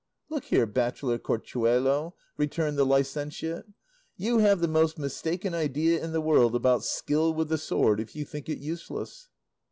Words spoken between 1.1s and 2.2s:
Corchuelo,"